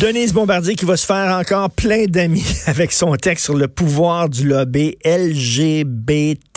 Denise 0.00 0.32
Bombardier 0.34 0.74
qui 0.74 0.84
va 0.84 0.96
se 0.98 1.06
faire 1.06 1.34
encore 1.38 1.70
plein 1.70 2.04
d'amis 2.04 2.44
avec 2.66 2.92
son 2.92 3.16
texte 3.16 3.46
sur 3.46 3.54
le 3.54 3.66
pouvoir 3.66 4.28
du 4.28 4.46
lobby 4.46 4.98
LGBTQ 5.06 6.52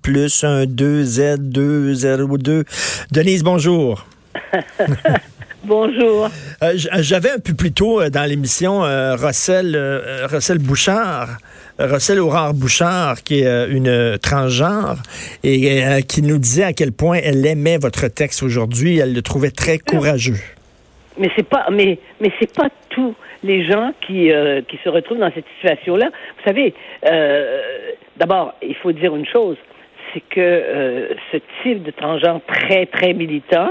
plus 0.00 0.42
1 0.42 0.64
2 0.64 1.04
Z 1.04 1.36
2 1.38 1.92
0 1.94 2.38
2. 2.38 2.64
Denise, 3.10 3.42
bonjour. 3.42 4.06
Bonjour. 5.64 6.30
Euh, 6.62 6.74
J'avais 6.76 7.30
un 7.32 7.40
peu 7.40 7.52
plus 7.52 7.72
tôt 7.72 8.00
euh, 8.00 8.08
dans 8.08 8.22
l'émission 8.24 8.84
euh, 8.84 9.16
Russell, 9.16 9.74
euh, 9.74 10.28
Bouchard, 10.60 11.38
Russell 11.80 12.20
Aurore 12.20 12.54
Bouchard, 12.54 13.20
qui 13.24 13.40
est 13.40 13.68
une 13.68 14.16
transgenre, 14.22 15.02
et 15.42 16.04
qui 16.06 16.22
nous 16.22 16.38
disait 16.38 16.62
à 16.62 16.72
quel 16.72 16.92
point 16.92 17.18
elle 17.20 17.44
aimait 17.44 17.78
votre 17.78 18.06
texte 18.06 18.44
aujourd'hui. 18.44 18.98
Elle 18.98 19.12
le 19.12 19.22
trouvait 19.22 19.50
très 19.50 19.78
courageux. 19.78 20.38
Mais 21.18 21.30
c'est 21.36 21.48
pas, 21.48 21.66
mais 21.70 21.98
mais 22.20 22.30
c'est 22.38 22.54
pas 22.54 22.68
tous 22.90 23.14
les 23.42 23.64
gens 23.64 23.92
qui 24.00 24.30
euh, 24.32 24.62
qui 24.62 24.78
se 24.84 24.88
retrouvent 24.88 25.18
dans 25.18 25.32
cette 25.32 25.46
situation-là. 25.56 26.06
Vous 26.06 26.44
savez, 26.44 26.74
euh, 27.06 27.60
d'abord, 28.16 28.54
il 28.62 28.74
faut 28.76 28.92
dire 28.92 29.14
une 29.16 29.26
chose, 29.26 29.56
c'est 30.12 30.20
que 30.20 30.40
euh, 30.40 31.08
ce 31.32 31.38
type 31.62 31.82
de 31.82 31.90
transgenre 31.90 32.40
très 32.46 32.86
très 32.86 33.12
militant, 33.12 33.70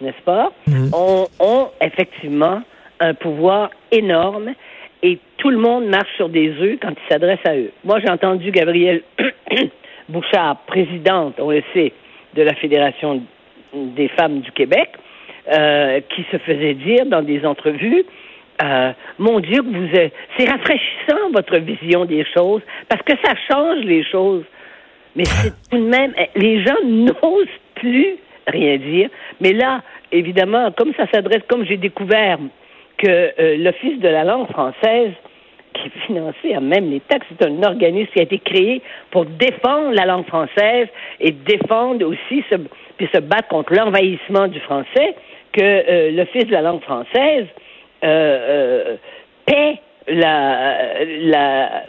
n'est-ce 0.00 0.22
pas, 0.24 0.52
ont, 0.92 1.26
ont 1.40 1.68
effectivement 1.80 2.62
un 3.00 3.14
pouvoir 3.14 3.70
énorme 3.90 4.54
et 5.04 5.18
tout 5.36 5.50
le 5.50 5.58
monde 5.58 5.84
marche 5.86 6.08
sur 6.16 6.30
des 6.30 6.48
œufs 6.48 6.78
quand 6.80 6.90
il 6.90 7.12
s'adresse 7.12 7.40
à 7.44 7.54
eux. 7.56 7.70
Moi, 7.84 8.00
j'ai 8.00 8.08
entendu 8.08 8.50
Gabrielle 8.50 9.02
Bouchard, 10.08 10.56
présidente, 10.66 11.34
on 11.38 11.50
le 11.50 11.62
sait, 11.74 11.92
de 12.34 12.42
la 12.42 12.54
Fédération 12.54 13.22
des 13.74 14.08
femmes 14.08 14.40
du 14.40 14.50
Québec, 14.52 14.90
euh, 15.52 16.00
qui 16.14 16.24
se 16.30 16.38
faisait 16.38 16.74
dire 16.74 17.06
dans 17.06 17.22
des 17.22 17.44
entrevues, 17.44 18.04
euh, 18.62 18.92
mon 19.18 19.40
Dieu, 19.40 19.60
vous 19.62 19.98
êtes, 19.98 20.12
c'est 20.36 20.48
rafraîchissant 20.48 21.30
votre 21.32 21.56
vision 21.56 22.04
des 22.04 22.24
choses 22.34 22.62
parce 22.88 23.02
que 23.02 23.12
ça 23.22 23.34
change 23.50 23.84
les 23.84 24.04
choses. 24.04 24.44
Mais 25.16 25.24
c'est 25.24 25.52
tout 25.70 25.78
de 25.78 25.88
même, 25.88 26.12
les 26.34 26.64
gens 26.64 26.76
n'osent 26.84 27.60
plus 27.74 28.16
rien 28.46 28.76
dire. 28.78 29.10
Mais 29.40 29.52
là, 29.52 29.82
évidemment, 30.12 30.70
comme 30.72 30.92
ça 30.96 31.06
s'adresse, 31.12 31.42
comme 31.48 31.64
j'ai 31.64 31.76
découvert 31.76 32.38
que 32.98 33.06
euh, 33.08 33.56
l'Office 33.58 33.98
de 34.00 34.08
la 34.08 34.24
langue 34.24 34.48
française, 34.50 35.12
qui 35.74 35.88
est 35.88 36.06
financé 36.06 36.54
à 36.54 36.60
même 36.60 36.90
les 36.90 37.00
taxes, 37.00 37.26
c'est 37.28 37.46
un 37.46 37.62
organisme 37.64 38.10
qui 38.12 38.20
a 38.20 38.22
été 38.22 38.38
créé 38.38 38.82
pour 39.10 39.24
défendre 39.24 39.90
la 39.92 40.06
langue 40.06 40.26
française 40.26 40.86
et 41.20 41.32
défendre 41.32 42.06
aussi 42.06 42.44
se, 42.50 42.56
puis 42.96 43.08
se 43.12 43.20
battre 43.20 43.48
contre 43.48 43.74
l'envahissement 43.74 44.46
du 44.46 44.60
français, 44.60 45.16
que 45.54 45.62
euh, 45.62 46.10
l'Office 46.10 46.46
de 46.46 46.52
la 46.52 46.62
langue 46.62 46.82
française 46.82 47.46
euh, 48.02 48.06
euh, 48.06 48.96
paie 49.46 49.80
la, 50.06 51.02
la, 51.22 51.82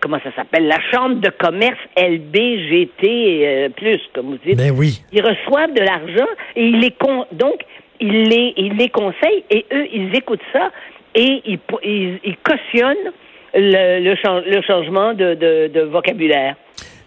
comment 0.00 0.18
ça 0.22 0.30
s'appelle, 0.36 0.66
la 0.66 0.80
chambre 0.92 1.16
de 1.16 1.30
commerce 1.30 1.78
LBGT 1.96 3.06
euh, 3.06 3.68
plus, 3.70 4.00
comme 4.14 4.26
vous 4.26 4.38
dites. 4.44 4.58
Ben 4.58 4.72
oui. 4.76 5.00
Ils 5.12 5.22
reçoivent 5.22 5.72
de 5.72 5.80
l'argent 5.80 6.28
et 6.56 6.64
ils 6.64 6.80
les 6.80 6.90
con 6.90 7.24
donc 7.32 7.60
ils 8.00 8.24
les 8.24 8.52
ils 8.56 8.76
les 8.76 8.90
conseillent 8.90 9.44
et 9.50 9.64
eux 9.72 9.86
ils 9.92 10.14
écoutent 10.14 10.44
ça 10.52 10.70
et 11.14 11.40
ils 11.46 11.58
ils, 11.84 12.18
ils 12.22 12.36
cautionnent 12.36 13.12
le, 13.54 14.00
le, 14.00 14.50
le 14.54 14.62
changement 14.62 15.14
de, 15.14 15.34
de, 15.34 15.68
de 15.68 15.80
vocabulaire. 15.80 16.54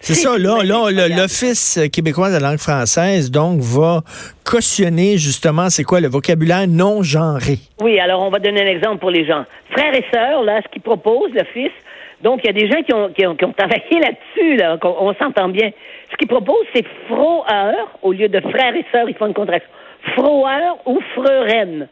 C'est 0.02 0.16
ça, 0.16 0.36
là, 0.36 0.64
l'Office 1.10 1.80
québécois 1.94 2.30
de 2.30 2.34
la 2.34 2.50
langue 2.50 2.58
française, 2.58 3.30
donc, 3.30 3.60
va 3.60 4.02
cautionner 4.44 5.20
justement, 5.20 5.70
c'est 5.70 5.84
quoi, 5.84 6.02
le 6.02 6.08
vocabulaire 6.08 6.68
non 6.68 7.04
genré. 7.04 7.60
Oui, 7.80 8.00
alors 8.00 8.24
on 8.24 8.32
va 8.32 8.40
donner 8.40 8.64
un 8.64 8.68
exemple 8.68 8.98
pour 8.98 9.12
les 9.12 9.28
gens. 9.28 9.46
Frères 9.70 9.94
et 9.94 10.04
sœurs, 10.12 10.42
là, 10.42 10.60
ce 10.64 10.70
qu'ils 10.70 10.82
proposent, 10.82 11.30
fils, 11.54 11.70
donc 12.24 12.42
il 12.44 12.48
y 12.48 12.50
a 12.50 12.54
des 12.54 12.68
gens 12.68 12.82
qui 12.82 12.94
ont, 12.96 13.10
qui 13.10 13.28
ont, 13.28 13.36
qui 13.36 13.46
ont 13.46 13.54
travaillé 13.54 14.00
là-dessus, 14.00 14.56
là, 14.58 14.80
on, 14.84 15.14
s'entend 15.14 15.50
bien. 15.50 15.70
Ce 16.12 16.18
qu'ils 16.18 16.28
proposent, 16.28 16.66
c'est 16.74 16.86
froheur, 17.08 18.00
au 18.02 18.12
lieu 18.12 18.28
de 18.28 18.40
frères 18.40 18.76
et 18.76 18.86
sœurs, 18.92 19.08
ils 19.08 19.16
font 19.16 19.28
une 19.28 19.36
contraction. 19.36 19.70
Froheur 20.16 20.78
ou 20.88 21.00
freuren. 21.14 21.88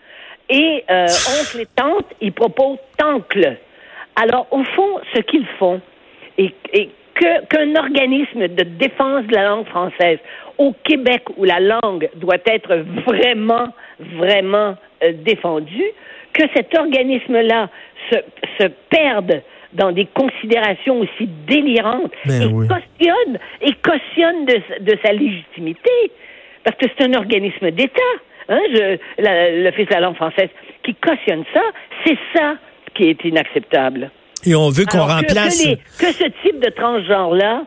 Et 0.49 0.83
euh, 0.89 1.05
oncle 1.41 1.61
et 1.61 1.67
tante, 1.75 2.07
ils 2.21 2.33
proposent 2.33 2.79
tancle. 2.97 3.55
Alors, 4.15 4.47
au 4.49 4.63
fond, 4.63 4.99
ce 5.15 5.21
qu'ils 5.21 5.45
font, 5.59 5.79
et, 6.39 6.55
et 6.73 6.89
que- 7.19 7.45
qu'un 7.47 7.75
organisme 7.75 8.47
de 8.47 8.63
défense 8.63 9.25
de 9.25 9.35
la 9.35 9.45
langue 9.49 9.67
française 9.67 10.19
au 10.57 10.73
Québec 10.83 11.23
où 11.37 11.43
la 11.43 11.59
langue 11.59 12.09
doit 12.15 12.37
être 12.45 12.75
vraiment, 13.05 13.67
vraiment 14.17 14.75
euh, 15.03 15.11
défendue, 15.13 15.91
que 16.33 16.43
cet 16.55 16.77
organisme-là 16.77 17.69
se, 18.09 18.17
se 18.59 18.67
perde 18.89 19.41
dans 19.73 19.91
des 19.91 20.05
considérations 20.13 20.99
aussi 20.99 21.27
délirantes 21.47 22.11
Ben 22.25 22.41
et 22.41 22.45
oui. 22.53 22.67
cautionne 22.67 23.37
et 23.61 23.73
cautionne 23.83 24.45
de, 24.45 24.83
de 24.83 24.97
sa 25.03 25.11
légitimité 25.13 25.91
parce 26.63 26.75
que 26.77 26.85
c'est 26.97 27.05
un 27.05 27.13
organisme 27.13 27.71
d'État. 27.71 28.01
Hein, 28.51 28.59
l'Office 29.19 29.87
de 29.87 29.93
la 29.93 29.99
langue 29.99 30.15
française 30.15 30.49
qui 30.83 30.95
cautionne 30.95 31.43
ça, 31.53 31.61
c'est 32.05 32.17
ça 32.35 32.55
qui 32.95 33.09
est 33.09 33.23
inacceptable. 33.23 34.09
Et 34.45 34.55
on 34.55 34.69
veut 34.69 34.85
qu'on 34.85 35.05
remplace. 35.05 35.63
Que, 35.63 35.69
les- 35.69 35.75
que 35.99 36.13
ce 36.13 36.25
type 36.43 36.59
de 36.63 36.69
transgenre-là, 36.69 37.63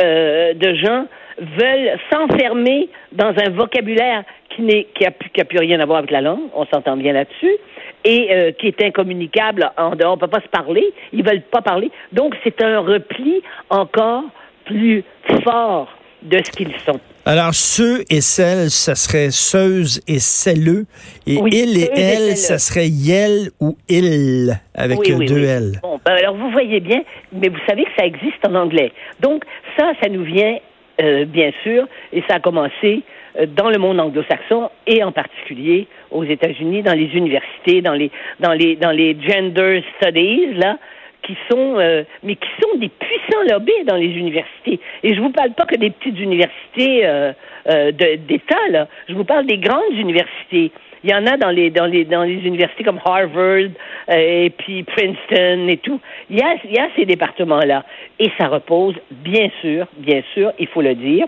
euh, 0.00 0.54
de 0.54 0.74
gens, 0.76 1.06
veulent 1.38 1.98
s'enfermer 2.12 2.88
dans 3.12 3.32
un 3.36 3.50
vocabulaire 3.50 4.22
qui 4.50 4.62
n'est 4.62 4.84
qui 4.94 5.04
a, 5.06 5.10
plus- 5.10 5.30
qui 5.30 5.40
a 5.40 5.44
plus 5.44 5.58
rien 5.58 5.80
à 5.80 5.86
voir 5.86 5.98
avec 5.98 6.10
la 6.10 6.20
langue, 6.20 6.42
on 6.54 6.66
s'entend 6.66 6.96
bien 6.96 7.14
là-dessus, 7.14 7.56
et 8.04 8.28
euh, 8.32 8.52
qui 8.52 8.68
est 8.68 8.82
incommunicable 8.82 9.70
en 9.78 9.96
dehors, 9.96 10.12
on 10.14 10.18
peut 10.18 10.26
pas 10.28 10.40
se 10.42 10.48
parler, 10.48 10.84
ils 11.12 11.24
veulent 11.24 11.40
pas 11.42 11.62
parler. 11.62 11.90
Donc 12.12 12.34
c'est 12.44 12.62
un 12.62 12.80
repli 12.80 13.42
encore 13.70 14.24
plus 14.66 15.02
fort 15.42 15.88
de 16.22 16.38
ce 16.38 16.50
qu'ils 16.50 16.74
sont. 16.84 17.00
Alors, 17.24 17.54
ceux 17.54 18.02
et 18.10 18.20
celles, 18.20 18.70
ça 18.70 18.94
serait 18.94 19.30
ceuses 19.30 20.00
et 20.08 20.18
celleux. 20.18 20.86
Et 21.26 21.36
Oui, 21.36 21.50
il 21.52 21.76
et 21.76 21.86
ceux 21.86 21.92
et 21.92 22.00
elle, 22.00 22.36
ça 22.36 22.58
serait 22.58 22.88
yel 22.88 23.50
ou 23.60 23.76
il, 23.88 24.58
avec 24.74 24.98
Oui, 24.98 25.14
oui, 25.14 25.26
deux. 25.26 25.44
L. 25.44 25.72
Bon, 25.82 26.00
ben, 26.04 26.12
alors 26.12 26.36
vous 26.36 26.50
voyez 26.50 26.80
bien, 26.80 27.02
mais 27.32 27.48
vous 27.48 27.60
savez 27.68 27.84
que 27.84 27.90
ça 27.96 28.06
existe 28.06 28.44
en 28.46 28.54
anglais. 28.54 28.92
Donc 29.20 29.44
ça, 29.76 29.92
ça 30.02 30.08
nous 30.08 30.24
vient 30.24 30.58
euh, 31.00 31.24
bien 31.24 31.50
sûr, 31.62 31.86
et 32.12 32.22
ça 32.28 32.36
a 32.36 32.40
commencé 32.40 33.02
euh, 33.38 33.46
dans 33.46 33.70
le 33.70 33.78
monde 33.78 33.98
anglo-saxon 33.98 34.68
et 34.86 35.02
en 35.02 35.10
particulier 35.10 35.86
aux 36.10 36.22
États-Unis, 36.22 36.82
dans 36.82 36.92
les 36.92 37.06
universités, 37.16 37.80
dans 37.80 37.94
les 37.94 38.10
dans 38.40 38.52
les 38.52 38.76
dans 38.76 38.90
les 38.90 39.16
gender 39.20 39.82
studies 39.96 40.54
là, 40.54 40.76
qui 41.22 41.36
sont 41.50 41.78
euh, 41.78 42.04
mais 42.22 42.36
qui 42.36 42.48
sont 42.60 42.78
des 42.78 42.88
puissants 42.88 43.42
lobbies 43.50 43.84
dans 43.86 43.96
les 43.96 44.08
universités. 44.08 44.80
Et 45.02 45.14
je 45.14 45.20
vous 45.20 45.30
parle 45.30 45.52
pas 45.52 45.64
que 45.64 45.76
des 45.76 45.90
petites 45.90 46.18
universités 46.18 47.06
euh, 47.06 47.32
euh, 47.68 47.92
d'État 47.92 48.68
là. 48.70 48.88
Je 49.08 49.14
vous 49.14 49.24
parle 49.24 49.46
des 49.46 49.58
grandes 49.58 49.94
universités. 49.94 50.72
Il 51.04 51.10
y 51.10 51.14
en 51.14 51.26
a 51.26 51.36
dans 51.36 51.50
les 51.50 51.70
dans 51.70 51.86
les 51.86 52.04
dans 52.04 52.22
les 52.22 52.40
universités 52.46 52.84
comme 52.84 53.00
Harvard 53.04 53.70
euh, 54.10 54.14
et 54.14 54.50
puis 54.50 54.82
Princeton 54.84 55.68
et 55.68 55.78
tout. 55.78 56.00
Il 56.30 56.38
y 56.38 56.42
a 56.42 56.54
il 56.64 56.72
y 56.72 56.78
a 56.78 56.88
ces 56.96 57.04
départements 57.04 57.60
là 57.60 57.84
et 58.18 58.30
ça 58.38 58.48
repose 58.48 58.94
bien 59.10 59.48
sûr 59.60 59.86
bien 59.98 60.22
sûr 60.34 60.52
il 60.58 60.68
faut 60.68 60.82
le 60.82 60.94
dire 60.94 61.26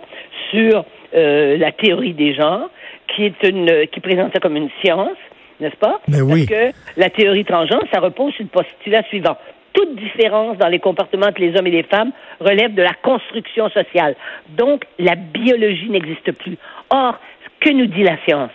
sur 0.51 0.85
euh, 1.15 1.57
la 1.57 1.73
théorie 1.73 2.15
des 2.15 2.35
genres 2.35 2.71
qui 3.09 3.27
est 3.27 3.49
une 3.49 3.87
qui 3.93 4.01
présente 4.01 4.33
ça 4.33 4.41
comme 4.41 4.57
une 4.57 4.71
science 4.83 5.19
n'est-ce 5.61 5.77
pas? 5.77 6.01
Mais 6.09 6.21
oui. 6.21 6.47
Parce 6.49 6.73
que 6.73 6.77
la 6.97 7.11
théorie 7.11 7.45
transgenre 7.45 7.85
ça 7.93 8.01
repose 8.01 8.33
sur 8.35 8.45
le 8.45 8.51
postulat 8.51 9.03
suivant 9.05 9.37
toute 9.75 9.97
différence 9.97 10.57
dans 10.57 10.69
les 10.69 10.79
comportements 10.79 11.27
entre 11.27 11.41
les 11.41 11.55
hommes 11.57 11.67
et 11.67 11.73
les 11.73 11.83
femmes 11.83 12.13
relève 12.41 12.75
de 12.75 12.83
la 12.83 12.95
construction 13.03 13.69
sociale. 13.69 14.17
Donc, 14.57 14.85
la 14.99 15.17
biologie 15.17 15.91
n'existe 15.91 16.33
plus. 16.33 16.57
Or, 16.91 17.19
que 17.61 17.71
nous 17.71 17.87
dit 17.87 18.03
la 18.03 18.17
science? 18.25 18.53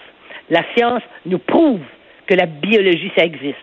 La 0.50 0.64
science 0.76 1.04
nous 1.26 1.38
prouve 1.38 1.82
que 2.26 2.34
la 2.34 2.48
biologie, 2.48 3.12
ça 3.16 3.24
existe. 3.24 3.58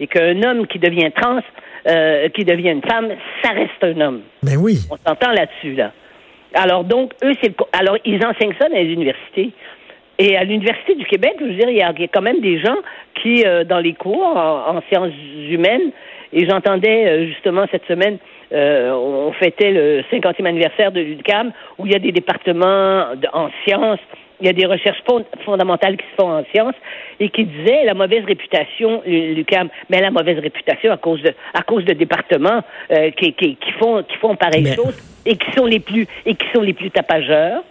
Et 0.00 0.06
qu'un 0.06 0.42
homme 0.42 0.66
qui 0.66 0.78
devient 0.78 1.10
trans, 1.14 1.40
euh, 1.86 2.28
qui 2.30 2.44
devient 2.44 2.70
une 2.70 2.82
femme, 2.82 3.08
ça 3.42 3.50
reste 3.50 3.82
un 3.82 4.00
homme. 4.00 4.22
Ben 4.42 4.56
oui. 4.56 4.78
On 4.90 4.96
s'entend 4.96 5.32
là-dessus, 5.32 5.74
là. 5.74 5.92
Alors, 6.54 6.84
donc, 6.84 7.12
eux, 7.24 7.32
c'est 7.42 7.54
Alors, 7.72 7.96
ils 8.04 8.24
enseignent 8.24 8.54
ça 8.60 8.68
dans 8.68 8.76
les 8.76 8.92
universités. 8.92 9.52
Et 10.18 10.36
à 10.36 10.44
l'Université 10.44 10.94
du 10.94 11.04
Québec, 11.06 11.34
je 11.40 11.46
veux 11.46 11.54
dire, 11.54 11.70
il 11.70 11.76
y 11.76 11.82
a, 11.82 11.92
quand 12.12 12.22
même 12.22 12.40
des 12.40 12.60
gens 12.60 12.76
qui, 13.20 13.44
euh, 13.44 13.64
dans 13.64 13.78
les 13.78 13.94
cours 13.94 14.36
en, 14.36 14.80
sciences 14.88 15.12
humaines, 15.48 15.90
et 16.32 16.48
j'entendais 16.48 17.06
euh, 17.06 17.26
justement 17.26 17.64
cette 17.70 17.86
semaine, 17.86 18.18
euh, 18.52 18.92
on 18.92 19.32
fêtait 19.32 19.70
le 19.70 20.02
50e 20.12 20.46
anniversaire 20.46 20.92
de 20.92 21.00
l'UDCAM, 21.00 21.52
où 21.78 21.86
il 21.86 21.92
y 21.92 21.96
a 21.96 21.98
des 21.98 22.12
départements 22.12 23.06
en 23.32 23.48
sciences, 23.64 24.00
il 24.40 24.46
y 24.46 24.50
a 24.50 24.52
des 24.52 24.66
recherches 24.66 25.02
fondamentales 25.44 25.96
qui 25.96 26.04
se 26.10 26.22
font 26.22 26.30
en 26.30 26.44
sciences, 26.52 26.74
et 27.18 27.30
qui 27.30 27.44
disaient 27.44 27.84
la 27.84 27.94
mauvaise 27.94 28.24
réputation, 28.24 29.02
l'UCAM, 29.06 29.70
mais 29.88 30.00
la 30.00 30.10
mauvaise 30.10 30.38
réputation 30.38 30.92
à 30.92 30.98
cause 30.98 31.22
de, 31.22 31.32
à 31.54 31.62
cause 31.62 31.84
de 31.84 31.94
départements 31.94 32.62
qui, 33.16 33.32
qui, 33.34 33.56
qui, 33.56 33.72
font, 33.78 34.02
qui 34.02 34.16
font 34.16 34.34
pareille 34.34 34.66
chose 34.74 34.96
et 35.24 35.36
qui 35.36 35.52
sont 35.52 35.66
les 35.66 35.78
plus, 35.78 36.06
et 36.26 36.34
qui 36.34 36.46
sont 36.52 36.62
les 36.62 36.72
plus 36.72 36.90
tapageurs. 36.90 37.62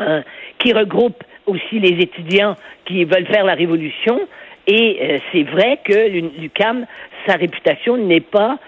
Hein, 0.00 0.22
qui 0.60 0.72
regroupent 0.72 1.24
aussi 1.48 1.80
les 1.80 2.02
étudiants 2.02 2.54
qui 2.84 3.04
veulent 3.04 3.26
faire 3.26 3.44
la 3.44 3.54
révolution. 3.54 4.20
Et 4.66 4.98
euh, 5.00 5.18
c'est 5.32 5.44
vrai 5.44 5.80
que 5.82 6.08
l'UCAM, 6.40 6.86
sa 7.26 7.34
réputation 7.34 7.96
n'est 7.96 8.20
pas, 8.20 8.58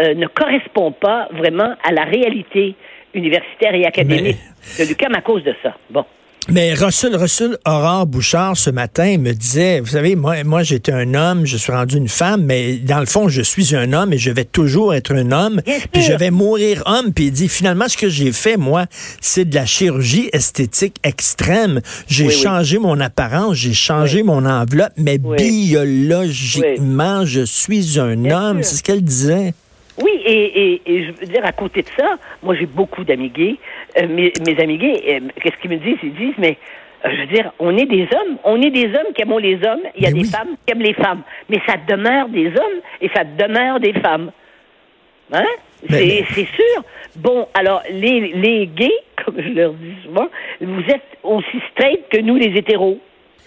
euh, 0.00 0.14
ne 0.14 0.26
correspond 0.26 0.92
pas 0.92 1.28
vraiment 1.32 1.74
à 1.82 1.92
la 1.92 2.04
réalité 2.04 2.74
universitaire 3.14 3.74
et 3.74 3.86
académique 3.86 4.36
de 4.78 4.84
l'UCAM 4.84 5.14
à 5.14 5.22
cause 5.22 5.42
de 5.42 5.54
ça. 5.62 5.74
Bon. 5.90 6.04
Mais 6.48 6.74
Russell, 6.74 7.16
Russell 7.16 7.58
Aurore 7.66 8.06
Bouchard, 8.06 8.56
ce 8.56 8.70
matin, 8.70 9.18
me 9.18 9.32
disait, 9.32 9.80
vous 9.80 9.88
savez, 9.88 10.14
moi, 10.14 10.44
moi 10.44 10.62
j'étais 10.62 10.92
un 10.92 11.14
homme, 11.14 11.44
je 11.44 11.56
suis 11.56 11.72
rendu 11.72 11.96
une 11.96 12.08
femme, 12.08 12.44
mais 12.44 12.76
dans 12.76 13.00
le 13.00 13.06
fond, 13.06 13.28
je 13.28 13.42
suis 13.42 13.74
un 13.74 13.92
homme 13.92 14.12
et 14.12 14.18
je 14.18 14.30
vais 14.30 14.44
toujours 14.44 14.94
être 14.94 15.12
un 15.12 15.32
homme, 15.32 15.60
puis 15.92 16.02
je 16.02 16.12
vais 16.12 16.30
mourir 16.30 16.84
homme. 16.86 17.12
Puis 17.12 17.26
il 17.26 17.32
dit, 17.32 17.48
finalement, 17.48 17.88
ce 17.88 17.96
que 17.96 18.08
j'ai 18.08 18.30
fait, 18.30 18.56
moi, 18.56 18.86
c'est 19.20 19.44
de 19.44 19.56
la 19.56 19.66
chirurgie 19.66 20.30
esthétique 20.32 20.98
extrême. 21.02 21.80
J'ai 22.06 22.30
changé 22.30 22.78
mon 22.78 23.00
apparence, 23.00 23.56
j'ai 23.56 23.74
changé 23.74 24.22
mon 24.22 24.46
enveloppe, 24.46 24.92
mais 24.96 25.18
biologiquement, 25.18 27.24
je 27.24 27.44
suis 27.44 27.98
un 27.98 28.24
homme. 28.30 28.62
C'est 28.62 28.76
ce 28.76 28.82
qu'elle 28.84 29.02
disait. 29.02 29.52
Oui, 30.02 30.10
et, 30.26 30.82
et, 30.86 31.06
je 31.06 31.20
veux 31.20 31.26
dire, 31.26 31.44
à 31.44 31.52
côté 31.52 31.82
de 31.82 31.88
ça, 31.96 32.18
moi 32.42 32.54
j'ai 32.54 32.66
beaucoup 32.66 33.02
d'amis 33.02 33.30
gays. 33.30 33.56
Euh, 33.98 34.08
mes, 34.08 34.32
mes, 34.46 34.60
amis 34.62 34.78
gays, 34.78 35.02
euh, 35.08 35.28
qu'est-ce 35.40 35.56
qu'ils 35.56 35.70
me 35.70 35.76
disent? 35.76 35.98
Ils 36.02 36.14
disent, 36.14 36.34
mais 36.38 36.58
euh, 37.04 37.08
je 37.12 37.20
veux 37.20 37.26
dire, 37.26 37.52
on 37.58 37.76
est 37.76 37.86
des 37.86 38.02
hommes, 38.02 38.36
on 38.44 38.60
est 38.60 38.70
des 38.70 38.86
hommes 38.86 39.12
qui 39.14 39.22
aiment 39.22 39.38
les 39.38 39.56
hommes, 39.66 39.80
il 39.96 40.02
y 40.02 40.06
a 40.06 40.12
des 40.12 40.24
femmes 40.24 40.56
qui 40.66 40.72
aiment 40.72 40.82
les 40.82 40.94
femmes, 40.94 41.22
mais 41.48 41.60
ça 41.66 41.76
demeure 41.88 42.28
des 42.28 42.48
hommes 42.48 42.80
et 43.00 43.08
ça 43.14 43.24
demeure 43.24 43.80
des 43.80 43.94
femmes. 43.94 44.30
Hein? 45.32 45.46
C'est 45.88 46.24
sûr. 46.24 46.82
Bon, 47.16 47.48
alors, 47.54 47.82
les, 47.90 48.32
les 48.34 48.66
gays, 48.66 48.90
comme 49.24 49.40
je 49.40 49.48
leur 49.48 49.72
dis 49.72 49.94
souvent, 50.04 50.28
vous 50.60 50.82
êtes 50.88 51.18
aussi 51.22 51.58
straight 51.72 52.08
que 52.10 52.20
nous, 52.20 52.36
les 52.36 52.56
hétéros. 52.56 52.98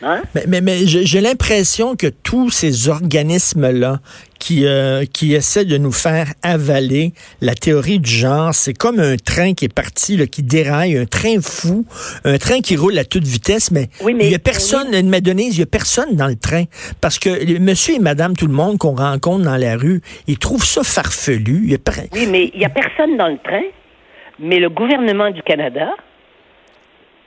Hein? 0.01 0.21
Mais, 0.47 0.61
mais, 0.61 0.85
j'ai 0.85 1.21
l'impression 1.21 1.95
que 1.95 2.07
tous 2.07 2.49
ces 2.49 2.87
organismes-là 2.87 3.99
qui, 4.39 4.65
euh, 4.65 5.03
qui 5.11 5.33
essaient 5.33 5.65
de 5.65 5.77
nous 5.77 5.91
faire 5.91 6.27
avaler 6.41 7.11
la 7.41 7.53
théorie 7.53 7.99
du 7.99 8.09
genre, 8.09 8.53
c'est 8.53 8.73
comme 8.73 8.99
un 8.99 9.17
train 9.17 9.53
qui 9.53 9.65
est 9.65 9.73
parti, 9.73 10.15
là, 10.15 10.25
qui 10.25 10.41
déraille, 10.41 10.97
un 10.97 11.05
train 11.05 11.41
fou, 11.41 11.85
un 12.23 12.37
train 12.37 12.61
qui 12.61 12.77
roule 12.77 12.97
à 12.97 13.03
toute 13.03 13.25
vitesse, 13.25 13.71
mais, 13.71 13.89
il 14.07 14.15
n'y 14.15 14.33
a 14.33 14.39
personne, 14.39 14.87
oui. 14.91 14.95
il 14.95 15.55
n'y 15.55 15.61
a 15.61 15.65
personne 15.65 16.15
dans 16.15 16.27
le 16.27 16.37
train. 16.37 16.63
Parce 17.01 17.19
que 17.19 17.59
monsieur 17.59 17.95
et 17.95 17.99
madame, 17.99 18.37
tout 18.37 18.47
le 18.47 18.53
monde 18.53 18.77
qu'on 18.77 18.95
rencontre 18.95 19.43
dans 19.43 19.57
la 19.57 19.75
rue, 19.75 20.01
ils 20.27 20.39
trouvent 20.39 20.65
ça 20.65 20.83
farfelu. 20.83 21.67
Il 21.67 21.77
Oui, 22.13 22.27
mais 22.31 22.51
il 22.53 22.59
n'y 22.59 22.65
a 22.65 22.69
personne 22.69 23.17
dans 23.17 23.27
le 23.27 23.37
train, 23.43 23.63
mais 24.39 24.59
le 24.59 24.69
gouvernement 24.69 25.31
du 25.31 25.41
Canada 25.43 25.89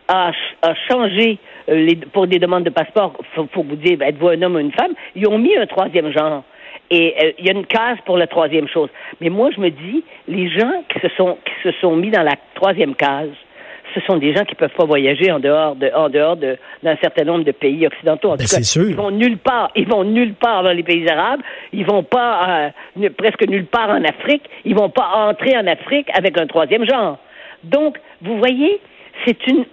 a, 0.08 0.32
a 0.62 0.74
changé 0.90 1.38
euh, 1.68 1.94
pour 2.12 2.26
des 2.26 2.38
demandes 2.38 2.64
de 2.64 2.70
passeport, 2.70 3.14
faut, 3.34 3.48
faut 3.52 3.62
vous 3.62 3.76
dire, 3.76 4.00
êtes-vous 4.02 4.28
un 4.28 4.42
homme 4.42 4.56
ou 4.56 4.58
une 4.58 4.72
femme? 4.72 4.92
Ils 5.14 5.26
ont 5.28 5.38
mis 5.38 5.56
un 5.56 5.66
troisième 5.66 6.10
genre. 6.12 6.44
Et 6.90 7.14
euh, 7.22 7.32
il 7.38 7.46
y 7.46 7.48
a 7.48 7.52
une 7.52 7.66
case 7.66 7.98
pour 8.04 8.18
la 8.18 8.26
troisième 8.26 8.68
chose. 8.68 8.90
Mais 9.20 9.30
moi, 9.30 9.50
je 9.54 9.60
me 9.60 9.70
dis, 9.70 10.04
les 10.28 10.48
gens 10.50 10.84
qui 10.88 11.00
se 11.00 11.08
sont, 11.16 11.38
qui 11.44 11.68
se 11.68 11.72
sont 11.80 11.96
mis 11.96 12.10
dans 12.10 12.22
la 12.22 12.34
troisième 12.54 12.94
case, 12.94 13.30
ce 13.94 14.00
sont 14.00 14.16
des 14.16 14.34
gens 14.34 14.44
qui 14.44 14.54
peuvent 14.54 14.74
pas 14.76 14.84
voyager 14.84 15.30
en 15.30 15.38
dehors 15.38 15.76
de, 15.76 15.90
en 15.94 16.08
dehors 16.08 16.36
de, 16.36 16.56
d'un 16.82 16.96
certain 16.96 17.24
nombre 17.24 17.44
de 17.44 17.52
pays 17.52 17.86
occidentaux. 17.86 18.30
En 18.30 18.36
ben, 18.36 18.44
tout 18.44 18.56
cas, 18.56 18.62
sûr. 18.62 18.88
ils 18.88 18.96
vont 18.96 19.10
nulle 19.10 19.38
part. 19.38 19.70
Ils 19.76 19.88
vont 19.88 20.04
nulle 20.04 20.34
part 20.34 20.62
dans 20.62 20.72
les 20.72 20.82
pays 20.82 21.08
arabes. 21.08 21.40
Ils 21.72 21.84
vont 21.84 22.02
pas 22.02 22.72
euh, 22.98 23.10
presque 23.16 23.46
nulle 23.48 23.66
part 23.66 23.90
en 23.90 24.02
Afrique. 24.04 24.42
Ils 24.64 24.74
vont 24.74 24.90
pas 24.90 25.08
entrer 25.28 25.56
en 25.56 25.66
Afrique 25.66 26.08
avec 26.16 26.38
un 26.40 26.46
troisième 26.46 26.88
genre. 26.88 27.18
Donc, 27.64 27.98
vous 28.22 28.38
voyez, 28.38 28.80
c'est 29.24 29.46
une, 29.46 29.64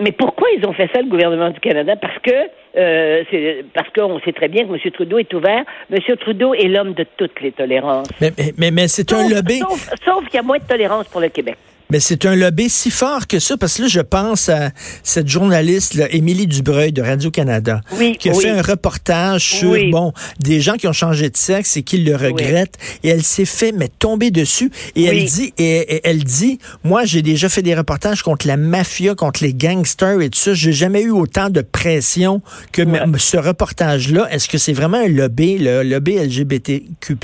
mais 0.00 0.12
pourquoi 0.12 0.48
ils 0.56 0.64
ont 0.66 0.72
fait 0.72 0.88
ça, 0.94 1.00
le 1.00 1.08
gouvernement 1.08 1.50
du 1.50 1.60
Canada? 1.60 1.96
Parce 1.96 2.18
que 2.20 2.30
euh, 2.76 3.24
c'est 3.30 3.64
parce 3.74 3.88
qu'on 3.90 4.20
sait 4.20 4.32
très 4.32 4.48
bien 4.48 4.64
que 4.64 4.72
M. 4.72 4.90
Trudeau 4.92 5.18
est 5.18 5.32
ouvert. 5.34 5.64
M. 5.90 6.16
Trudeau 6.20 6.54
est 6.54 6.68
l'homme 6.68 6.94
de 6.94 7.04
toutes 7.16 7.40
les 7.40 7.52
tolérances. 7.52 8.08
Mais, 8.20 8.32
mais, 8.56 8.70
mais, 8.70 8.88
c'est 8.88 9.12
un 9.12 9.28
lobby. 9.28 9.60
sauf 10.04 10.24
qu'il 10.26 10.34
y 10.34 10.38
a 10.38 10.42
moins 10.42 10.58
de 10.58 10.66
tolérance 10.66 11.08
pour 11.08 11.20
le 11.20 11.28
Québec. 11.28 11.56
Mais 11.90 12.00
c'est 12.00 12.26
un 12.26 12.36
lobby 12.36 12.68
si 12.68 12.90
fort 12.90 13.26
que 13.26 13.38
ça, 13.38 13.56
parce 13.56 13.78
que 13.78 13.82
là, 13.82 13.88
je 13.88 14.00
pense 14.00 14.50
à 14.50 14.70
cette 15.02 15.28
journaliste, 15.28 15.94
là, 15.94 16.06
Émilie 16.12 16.46
Dubreuil 16.46 16.92
de 16.92 17.00
Radio-Canada, 17.00 17.80
qui 18.18 18.28
a 18.28 18.34
fait 18.34 18.50
un 18.50 18.60
reportage 18.60 19.42
sur, 19.42 19.74
bon, 19.90 20.12
des 20.38 20.60
gens 20.60 20.74
qui 20.74 20.86
ont 20.86 20.92
changé 20.92 21.30
de 21.30 21.36
sexe 21.36 21.78
et 21.78 21.82
qui 21.82 21.98
le 21.98 22.14
regrettent, 22.14 22.76
et 23.02 23.08
elle 23.08 23.22
s'est 23.22 23.46
fait, 23.46 23.72
mais 23.72 23.88
tomber 23.88 24.30
dessus, 24.30 24.70
et 24.96 25.04
elle 25.04 25.24
dit, 25.24 25.54
et, 25.56 26.02
elle 26.04 26.24
dit, 26.24 26.58
moi, 26.84 27.06
j'ai 27.06 27.22
déjà 27.22 27.48
fait 27.48 27.62
des 27.62 27.74
reportages 27.74 28.22
contre 28.22 28.46
la 28.46 28.58
mafia, 28.58 29.14
contre 29.14 29.42
les 29.42 29.54
gangsters 29.54 30.20
et 30.20 30.28
tout 30.28 30.38
ça, 30.38 30.52
j'ai 30.52 30.72
jamais 30.72 31.02
eu 31.02 31.10
autant 31.10 31.48
de 31.48 31.62
pression 31.62 32.42
que 32.72 32.82
ce 33.16 33.38
reportage-là. 33.38 34.28
Est-ce 34.30 34.48
que 34.48 34.58
c'est 34.58 34.74
vraiment 34.74 34.98
un 34.98 35.08
lobby, 35.08 35.56
le 35.56 35.82
lobby 35.82 36.16
LGBTQ+, 36.16 37.16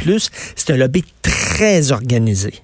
c'est 0.56 0.72
un 0.72 0.76
lobby 0.76 1.05
très 1.22 1.93
organisé? 1.93 2.63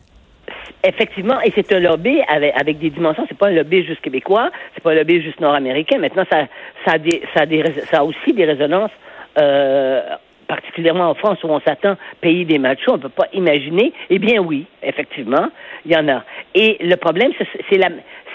Effectivement, 0.83 1.41
et 1.43 1.53
c'est 1.55 1.71
un 1.75 1.81
lobby 1.81 2.23
avec, 2.27 2.79
des 2.79 2.89
dimensions. 2.89 3.27
C'est 3.29 3.37
pas 3.37 3.49
un 3.49 3.53
lobby 3.53 3.85
juste 3.85 4.01
québécois, 4.01 4.51
c'est 4.75 4.83
pas 4.83 4.93
un 4.93 4.95
lobby 4.95 5.21
juste 5.21 5.39
nord-américain. 5.41 5.99
Maintenant, 5.99 6.25
ça, 6.31 6.47
ça, 6.87 6.93
a 6.93 6.99
des, 6.99 7.23
ça, 7.35 7.43
a 7.43 7.47
des, 7.47 7.63
ça 7.91 7.99
a 7.99 8.05
aussi 8.05 8.33
des 8.33 8.47
résonances, 8.47 8.91
euh, 9.39 10.01
particulièrement 10.49 11.11
en 11.11 11.15
France 11.15 11.39
où 11.45 11.49
on 11.49 11.61
s'attend 11.61 11.97
pays 12.23 12.47
des 12.47 12.59
machos. 12.59 12.93
On 12.93 12.97
ne 12.97 13.03
peut 13.03 13.11
pas 13.11 13.29
imaginer. 13.35 13.93
Eh 14.09 14.19
bien, 14.19 14.41
oui, 14.41 14.65
effectivement, 14.83 15.49
il 15.85 15.93
y 15.93 15.97
en 15.97 16.09
a. 16.09 16.25
Et 16.55 16.79
le 16.81 16.97
problème, 16.97 17.33
c'est 17.37 17.79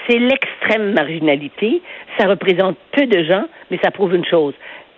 c'est 0.07 0.19
l'extrême 0.19 0.94
marginalité. 0.94 1.81
Ça 2.19 2.27
représente 2.27 2.77
peu 2.91 3.07
de 3.07 3.24
gens, 3.24 3.45
mais 3.71 3.80
ça 3.83 3.89
prouve 3.89 4.13
une 4.13 4.25
chose. 4.25 4.53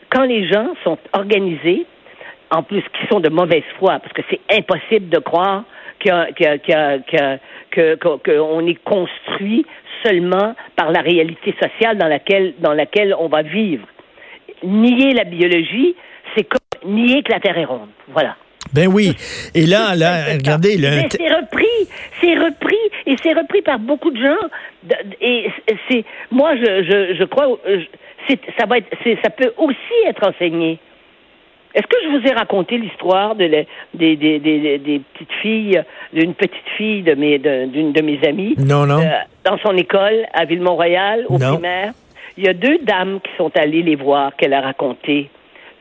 Quand 0.09 0.23
les 0.23 0.47
gens 0.47 0.73
sont 0.83 0.97
organisés, 1.13 1.85
en 2.51 2.63
plus 2.63 2.81
qui 2.81 3.07
sont 3.09 3.19
de 3.19 3.29
mauvaise 3.29 3.63
foi, 3.79 3.99
parce 3.99 4.13
que 4.13 4.21
c'est 4.29 4.41
impossible 4.51 5.09
de 5.09 5.19
croire 5.19 5.63
qu'on 7.93 8.67
est 8.67 8.83
construit 8.83 9.65
seulement 10.03 10.55
par 10.75 10.91
la 10.91 11.01
réalité 11.01 11.53
sociale 11.61 11.97
dans 11.97 12.07
laquelle, 12.07 12.53
dans 12.59 12.73
laquelle 12.73 13.15
on 13.17 13.27
va 13.27 13.41
vivre. 13.41 13.87
Nier 14.63 15.13
la 15.13 15.23
biologie, 15.23 15.95
c'est 16.35 16.43
comme 16.43 16.93
nier 16.93 17.23
que 17.23 17.31
la 17.31 17.39
Terre 17.39 17.57
est 17.57 17.65
ronde. 17.65 17.89
Voilà. 18.07 18.35
Ben 18.73 18.87
oui. 18.87 19.13
Et 19.55 19.65
là, 19.65 19.95
là, 19.95 20.33
regardez. 20.33 20.77
Le... 20.77 21.07
C'est 21.09 21.33
repris, 21.33 21.87
c'est 22.21 22.35
repris, 22.35 22.75
et 23.05 23.15
c'est 23.23 23.33
repris 23.33 23.61
par 23.61 23.79
beaucoup 23.79 24.11
de 24.11 24.21
gens. 24.21 24.47
Et 25.21 25.49
c'est, 25.89 26.03
moi, 26.31 26.55
je, 26.55 26.83
je, 26.83 27.15
je 27.17 27.23
crois, 27.23 27.47
ça 28.57 28.65
va 28.65 28.79
être, 28.79 28.89
ça 29.23 29.29
peut 29.29 29.53
aussi 29.57 30.07
être 30.07 30.27
enseigné. 30.27 30.79
Est-ce 31.77 31.85
que 31.85 31.97
je 32.03 32.07
vous 32.09 32.27
ai 32.27 32.33
raconté 32.33 32.79
l'histoire 32.79 33.35
de 33.35 33.45
des, 33.93 34.15
des, 34.15 34.39
des, 34.39 34.79
des, 34.79 35.01
petites 35.13 35.31
filles, 35.43 35.83
d'une 36.11 36.33
petite 36.33 36.67
fille 36.75 37.03
de 37.03 37.13
mes 37.13 37.37
d'une 37.37 37.91
de, 37.91 38.01
mes 38.01 38.19
amies? 38.27 38.55
Non, 38.57 38.87
non. 38.87 38.99
Euh, 38.99 39.19
dans 39.43 39.59
son 39.59 39.77
école 39.77 40.25
à 40.33 40.45
Villemont-Royal, 40.45 41.25
au 41.29 41.37
primaire? 41.37 41.93
Il 42.35 42.45
y 42.45 42.49
a 42.49 42.53
deux 42.55 42.79
dames 42.79 43.19
qui 43.21 43.29
sont 43.37 43.51
allées 43.55 43.83
les 43.83 43.95
voir, 43.95 44.35
qu'elle 44.35 44.53
a 44.53 44.61
raconté. 44.61 45.29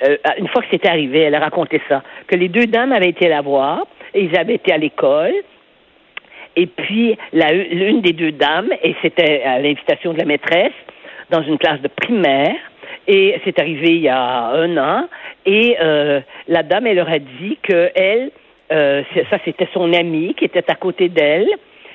Euh, 0.07 0.19
une 0.39 0.49
fois 0.49 0.61
que 0.61 0.69
c'était 0.71 0.89
arrivé, 0.89 1.21
elle 1.21 1.35
a 1.35 1.41
raconté 1.41 1.81
ça. 1.89 2.03
Que 2.27 2.37
les 2.37 2.51
deux 2.51 2.67
dames 2.67 2.93
avaient 2.93 3.09
été 3.09 3.29
la 3.29 3.41
voir, 3.41 3.87
et 4.13 4.25
ils 4.25 4.37
avaient 4.37 4.57
été 4.57 4.75
à 4.75 4.79
l'école. 4.79 5.33
Et 6.57 6.67
puis, 6.67 7.17
l'une 7.33 8.03
des 8.03 8.13
deux 8.13 8.33
dames, 8.33 8.69
et 8.83 8.95
c'était 9.01 9.43
à 9.45 9.59
l'invitation 9.61 10.13
de 10.13 10.19
la 10.19 10.27
maîtresse, 10.27 10.77
dans 11.31 11.43
une 11.43 11.57
classe 11.57 11.81
de 11.81 11.89
primaire, 11.89 12.57
et 13.09 13.41
c'est 13.45 13.59
arrivé 13.59 13.95
il 13.97 14.03
y 14.03 14.09
a 14.09 14.49
un 14.49 14.77
an. 14.77 15.09
Et 15.45 15.77
euh, 15.81 16.21
la 16.49 16.63
dame, 16.63 16.87
elle 16.87 16.97
leur 16.97 17.09
a 17.09 17.19
dit 17.19 17.59
que 17.63 17.91
elle, 17.95 18.31
euh, 18.73 19.03
ça 19.31 19.39
c'était 19.45 19.69
son 19.73 19.93
amie 19.93 20.35
qui 20.35 20.45
était 20.45 20.71
à 20.71 20.75
côté 20.75 21.09
d'elle. 21.09 21.49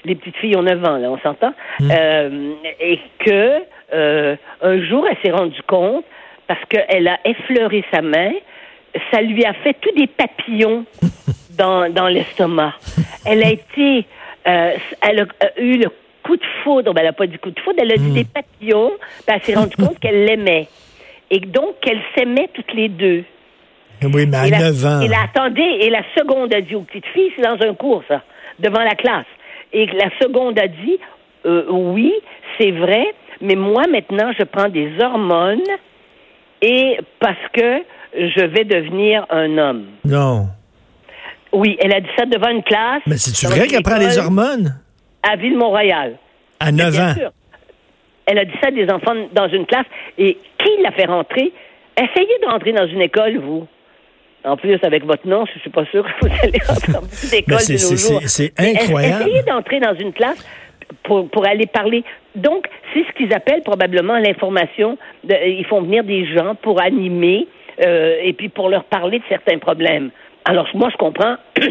Les 0.03 0.15
petites 0.15 0.37
filles 0.37 0.55
ont 0.55 0.63
9 0.63 0.83
ans, 0.85 0.97
là, 0.97 1.11
on 1.11 1.19
s'entend. 1.19 1.53
Mm. 1.79 1.91
Euh, 1.91 2.53
et 2.79 2.99
que 3.19 3.61
euh, 3.93 4.35
un 4.61 4.81
jour, 4.85 5.05
elle 5.09 5.17
s'est 5.23 5.35
rendue 5.35 5.61
compte 5.67 6.05
parce 6.47 6.63
qu'elle 6.65 7.07
a 7.07 7.19
effleuré 7.25 7.83
sa 7.93 8.01
main, 8.01 8.31
ça 9.11 9.21
lui 9.21 9.45
a 9.45 9.53
fait 9.53 9.75
tous 9.79 9.91
des 9.91 10.07
papillons 10.07 10.85
dans, 11.57 11.91
dans 11.91 12.07
l'estomac. 12.07 12.73
Elle 13.25 13.43
a 13.43 13.51
été, 13.51 14.05
euh, 14.47 14.73
elle 15.01 15.21
a 15.21 15.59
eu 15.61 15.77
le 15.77 15.89
coup 16.23 16.35
de 16.35 16.43
foudre. 16.63 16.93
Ben, 16.93 17.01
elle 17.01 17.07
n'a 17.07 17.13
pas 17.13 17.27
dit 17.27 17.37
coup 17.37 17.51
de 17.51 17.59
foudre, 17.59 17.79
elle 17.81 17.91
a 17.91 17.97
dit 17.97 18.09
Hmm. 18.09 18.13
des 18.13 18.25
papillons. 18.25 18.91
Ben, 19.27 19.35
elle 19.35 19.41
s'est 19.41 19.55
rendue 19.55 19.75
compte 19.79 19.99
qu'elle 19.99 20.25
l'aimait. 20.25 20.67
Et 21.31 21.39
donc, 21.39 21.79
qu'elles 21.81 22.01
s'aimaient 22.15 22.49
toutes 22.53 22.73
les 22.73 22.89
deux. 22.89 23.23
Oui, 24.03 24.25
mais 24.27 24.37
à 24.37 24.47
et, 24.47 24.49
la, 24.49 24.59
9 24.71 24.85
ans. 24.85 25.01
et 25.01 25.07
la, 25.07 25.21
attendez, 25.23 25.61
et 25.81 25.89
la 25.89 26.03
seconde 26.17 26.53
a 26.53 26.61
dit 26.61 26.75
aux 26.75 26.81
petites 26.81 27.05
filles, 27.07 27.31
c'est 27.35 27.41
dans 27.43 27.57
un 27.65 27.73
cours, 27.73 28.03
ça, 28.07 28.21
devant 28.59 28.81
la 28.83 28.95
classe. 28.95 29.25
Et 29.73 29.85
la 29.85 30.09
seconde 30.21 30.59
a 30.59 30.67
dit, 30.67 30.99
euh, 31.45 31.65
oui, 31.69 32.13
c'est 32.59 32.71
vrai, 32.71 33.05
mais 33.41 33.55
moi, 33.55 33.83
maintenant, 33.89 34.31
je 34.37 34.43
prends 34.43 34.69
des 34.69 34.91
hormones 35.01 35.61
et 36.61 36.99
parce 37.19 37.37
que 37.53 37.83
je 38.13 38.45
vais 38.45 38.65
devenir 38.65 39.25
un 39.29 39.57
homme. 39.57 39.85
Non. 40.03 40.47
Oui, 41.53 41.77
elle 41.79 41.93
a 41.93 42.01
dit 42.01 42.09
ça 42.17 42.25
devant 42.25 42.49
une 42.49 42.63
classe. 42.63 43.01
Mais 43.07 43.17
c'est-tu 43.17 43.45
vrai 43.47 43.67
qu'elle 43.67 43.83
prend 43.83 43.97
des 43.99 44.17
hormones? 44.17 44.75
À 45.23 45.35
Ville-Mont-Royal. 45.35 46.17
À 46.59 46.71
9 46.71 46.91
Bien 46.91 47.09
ans. 47.11 47.13
sûr. 47.13 47.31
Elle 48.25 48.37
a 48.39 48.45
dit 48.45 48.53
ça 48.61 48.67
à 48.67 48.71
des 48.71 48.89
enfants 48.89 49.15
dans 49.33 49.47
une 49.49 49.65
classe. 49.65 49.85
Et 50.17 50.37
qui 50.57 50.81
l'a 50.81 50.91
fait 50.91 51.05
rentrer? 51.05 51.51
Essayez 51.97 52.37
de 52.41 52.47
rentrer 52.47 52.71
dans 52.73 52.87
une 52.87 53.01
école, 53.01 53.37
vous. 53.37 53.67
En 54.43 54.57
plus, 54.57 54.79
avec 54.83 55.05
votre 55.05 55.27
nom, 55.27 55.45
je 55.53 55.59
suis 55.59 55.69
pas 55.69 55.85
sûre 55.85 56.03
que 56.03 56.25
vous 56.27 56.33
allez 56.41 56.59
rentrer 56.67 56.93
dans 56.93 57.01
une 57.01 57.33
école 57.39 57.57
Mais 57.67 57.73
de 57.73 57.77
c'est- 57.77 57.91
nos 57.91 57.97
jours. 58.19 58.21
c'est- 58.27 58.53
incroyable. 58.59 59.21
Essayez 59.23 59.43
d'entrer 59.43 59.79
dans 59.79 59.93
une 59.95 60.13
classe 60.13 60.43
pour, 61.03 61.29
pour 61.29 61.45
aller 61.47 61.67
parler. 61.67 62.03
Donc, 62.35 62.65
c'est 62.93 63.03
ce 63.05 63.11
qu'ils 63.13 63.33
appellent 63.33 63.61
probablement 63.63 64.17
l'information. 64.17 64.97
De- 65.23 65.35
Ils 65.47 65.65
font 65.65 65.81
venir 65.81 66.03
des 66.03 66.25
gens 66.33 66.55
pour 66.55 66.81
animer 66.81 67.47
euh, 67.85 68.17
et 68.23 68.33
puis 68.33 68.49
pour 68.49 68.69
leur 68.69 68.83
parler 68.85 69.19
de 69.19 69.23
certains 69.29 69.57
problèmes. 69.59 70.09
Alors, 70.45 70.67
moi, 70.73 70.89
je 70.91 70.97
comprends. 70.97 71.35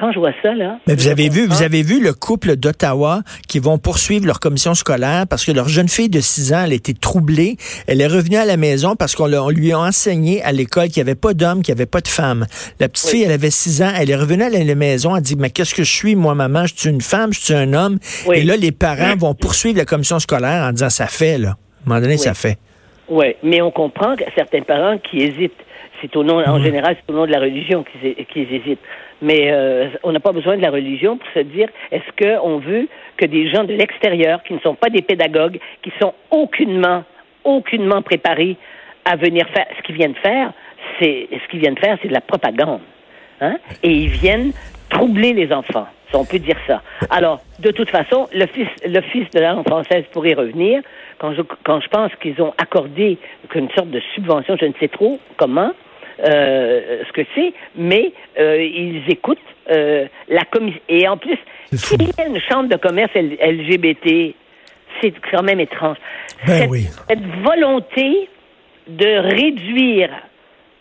Quand 0.00 0.12
je 0.12 0.18
vois 0.18 0.32
ça, 0.42 0.54
là. 0.54 0.78
Mais 0.86 0.94
vous 0.94 1.08
avez 1.08 1.28
vu, 1.28 1.46
vous 1.46 1.62
avez 1.62 1.82
vu 1.82 2.02
le 2.02 2.14
couple 2.14 2.56
d'Ottawa 2.56 3.20
qui 3.48 3.58
vont 3.58 3.76
poursuivre 3.76 4.26
leur 4.26 4.40
commission 4.40 4.72
scolaire 4.74 5.26
parce 5.28 5.44
que 5.44 5.52
leur 5.52 5.68
jeune 5.68 5.88
fille 5.90 6.08
de 6.08 6.20
6 6.20 6.54
ans, 6.54 6.62
elle 6.64 6.72
était 6.72 6.94
troublée. 6.94 7.58
Elle 7.86 8.00
est 8.00 8.06
revenue 8.06 8.38
à 8.38 8.46
la 8.46 8.56
maison 8.56 8.96
parce 8.96 9.14
qu'on 9.14 9.50
lui 9.50 9.72
a 9.72 9.78
enseigné 9.78 10.42
à 10.42 10.52
l'école 10.52 10.88
qu'il 10.88 11.02
n'y 11.04 11.10
avait 11.10 11.14
pas 11.20 11.34
d'homme, 11.34 11.62
qu'il 11.62 11.74
n'y 11.74 11.78
avait 11.78 11.86
pas 11.86 12.00
de 12.00 12.08
femme. 12.08 12.46
La 12.78 12.88
petite 12.88 13.04
Oui. 13.06 13.10
fille, 13.10 13.22
elle 13.24 13.32
avait 13.32 13.50
6 13.50 13.82
ans. 13.82 13.92
Elle 13.94 14.10
est 14.10 14.16
revenue 14.16 14.44
à 14.44 14.48
la 14.48 14.74
maison. 14.74 15.14
Elle 15.14 15.22
dit, 15.22 15.36
mais 15.36 15.50
qu'est-ce 15.50 15.74
que 15.74 15.84
je 15.84 15.92
suis, 15.92 16.16
moi, 16.16 16.34
maman? 16.34 16.66
Je 16.66 16.74
suis 16.74 16.88
une 16.88 17.02
femme, 17.02 17.34
je 17.34 17.40
suis 17.40 17.54
un 17.54 17.74
homme. 17.74 17.98
Oui. 18.26 18.38
Et 18.38 18.44
là, 18.44 18.56
les 18.56 18.72
parents 18.72 19.16
vont 19.16 19.34
poursuivre 19.34 19.76
la 19.76 19.84
commission 19.84 20.18
scolaire 20.18 20.64
en 20.66 20.72
disant, 20.72 20.88
ça 20.90 21.08
fait, 21.08 21.36
là. 21.36 21.48
À 21.50 21.52
un 21.52 21.56
moment 21.88 22.00
donné, 22.00 22.16
ça 22.16 22.32
fait. 22.32 22.56
Oui, 23.10 23.34
mais 23.42 23.60
on 23.60 23.70
comprend 23.70 24.16
que 24.16 24.24
certains 24.34 24.62
parents 24.62 24.96
qui 24.98 25.18
hésitent. 25.18 25.52
C'est 26.00 26.14
au 26.16 26.24
nom, 26.24 26.38
en 26.42 26.58
Mhm. 26.58 26.64
général, 26.64 26.96
c'est 26.96 27.12
au 27.12 27.16
nom 27.16 27.26
de 27.26 27.30
la 27.32 27.40
religion 27.40 27.84
qu'ils 27.84 28.10
hé- 28.10 28.24
qu'ils 28.24 28.52
hésitent. 28.54 28.80
Mais 29.22 29.50
euh, 29.52 29.88
on 30.02 30.12
n'a 30.12 30.20
pas 30.20 30.32
besoin 30.32 30.56
de 30.56 30.62
la 30.62 30.70
religion 30.70 31.18
pour 31.18 31.28
se 31.34 31.40
dire 31.40 31.68
est-ce 31.92 32.10
qu'on 32.40 32.58
veut 32.58 32.88
que 33.18 33.26
des 33.26 33.50
gens 33.50 33.64
de 33.64 33.74
l'extérieur, 33.74 34.42
qui 34.42 34.54
ne 34.54 34.60
sont 34.60 34.74
pas 34.74 34.88
des 34.88 35.02
pédagogues, 35.02 35.58
qui 35.82 35.92
sont 36.00 36.14
aucunement, 36.30 37.04
aucunement 37.44 38.00
préparés 38.02 38.56
à 39.04 39.16
venir 39.16 39.46
faire 39.48 39.66
ce 39.76 39.82
qu'ils 39.82 39.96
viennent 39.96 40.14
faire, 40.22 40.52
c'est 40.98 41.28
ce 41.30 41.48
qu'ils 41.50 41.60
viennent 41.60 41.76
faire, 41.78 41.98
c'est 42.00 42.08
de 42.08 42.14
la 42.14 42.20
propagande. 42.22 42.80
Hein? 43.42 43.56
Et 43.82 43.90
ils 43.90 44.08
viennent 44.08 44.52
troubler 44.88 45.32
les 45.34 45.52
enfants, 45.52 45.86
si 46.10 46.16
on 46.16 46.24
peut 46.24 46.38
dire 46.38 46.56
ça. 46.66 46.82
Alors, 47.08 47.40
de 47.60 47.70
toute 47.70 47.88
façon, 47.90 48.28
le 48.34 48.46
fils, 48.46 48.68
le 48.86 49.00
fils 49.00 49.28
de 49.30 49.40
la 49.40 49.52
langue 49.52 49.66
française 49.68 50.04
pourrait 50.12 50.34
revenir. 50.34 50.82
Quand 51.18 51.34
je, 51.34 51.42
quand 51.64 51.80
je 51.80 51.88
pense 51.88 52.10
qu'ils 52.20 52.40
ont 52.42 52.52
accordé 52.58 53.18
une 53.54 53.70
sorte 53.70 53.90
de 53.90 54.00
subvention, 54.14 54.56
je 54.60 54.66
ne 54.66 54.72
sais 54.80 54.88
trop 54.88 55.18
comment, 55.36 55.70
euh, 56.26 57.02
ce 57.06 57.12
que 57.12 57.22
c'est, 57.34 57.52
mais 57.76 58.12
euh, 58.38 58.62
ils 58.62 59.04
écoutent 59.08 59.38
euh, 59.70 60.06
la 60.28 60.42
commission. 60.44 60.80
Et 60.88 61.06
en 61.08 61.16
plus, 61.16 61.38
s'il 61.72 62.02
y 62.02 62.10
a 62.20 62.26
une 62.26 62.40
chambre 62.40 62.68
de 62.68 62.76
commerce 62.76 63.10
L- 63.14 63.36
LGBT, 63.40 64.34
c'est 65.00 65.12
quand 65.30 65.42
même 65.42 65.60
étrange. 65.60 65.96
Ben 66.46 66.60
cette, 66.62 66.70
oui. 66.70 66.86
cette 67.08 67.24
volonté 67.44 68.28
de 68.88 69.34
réduire 69.36 70.10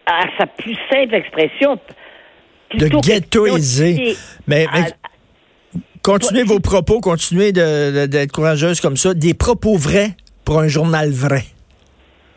à 0.06 0.22
sa 0.40 0.48
plus 0.48 0.76
simple 0.92 1.14
expression, 1.16 1.78
De 2.74 2.88
ghettoiser. 2.88 4.16
Mais, 4.48 4.66
continuez 6.04 6.44
vos 6.44 6.60
propos, 6.60 7.00
continuez 7.00 7.52
d'être 7.52 8.32
courageuse 8.32 8.82
comme 8.82 8.98
ça. 8.98 9.14
Des 9.14 9.34
propos 9.34 9.78
vrais 9.78 10.16
pour 10.46 10.60
un 10.60 10.68
journal 10.68 11.12
vrai. 11.12 11.44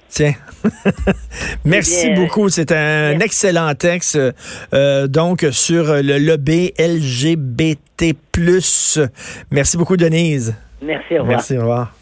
Tiens. 0.08 0.34
Merci 1.64 2.08
bien, 2.08 2.14
beaucoup. 2.16 2.50
C'est 2.50 2.70
un 2.70 3.12
merci. 3.12 3.24
excellent 3.24 3.74
texte, 3.74 4.18
euh, 4.74 5.06
donc, 5.06 5.46
sur 5.52 5.94
le 6.02 6.18
lobby 6.18 6.72
LGBT+. 6.78 7.78
Merci 9.50 9.76
beaucoup, 9.78 9.96
Denise. 9.96 10.54
Merci, 10.82 11.14
au 11.14 11.22
revoir. 11.22 11.36
Merci, 11.36 11.56
au 11.56 11.60
revoir. 11.60 11.94